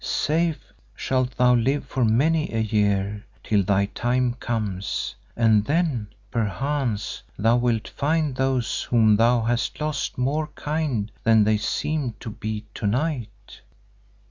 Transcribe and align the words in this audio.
Safe 0.03 0.73
shalt 0.95 1.37
thou 1.37 1.53
live 1.53 1.85
for 1.85 2.03
many 2.03 2.51
a 2.51 2.57
year, 2.57 3.23
till 3.43 3.61
thy 3.61 3.85
time 3.85 4.33
comes, 4.33 5.13
and 5.37 5.63
then, 5.65 6.07
perchance, 6.31 7.21
thou 7.37 7.57
wilt 7.57 7.87
find 7.87 8.35
those 8.35 8.81
whom 8.81 9.15
thou 9.17 9.41
hast 9.43 9.79
lost 9.79 10.17
more 10.17 10.47
kind 10.55 11.11
than 11.23 11.43
they 11.43 11.57
seemed 11.57 12.19
to 12.21 12.31
be 12.31 12.65
to 12.73 12.87
night." 12.87 13.59